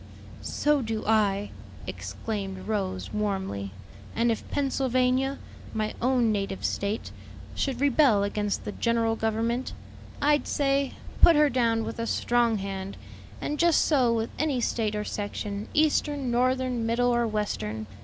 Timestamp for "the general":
8.65-9.15